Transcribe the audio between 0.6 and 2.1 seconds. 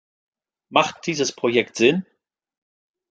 Macht dieses Projekt Sinn?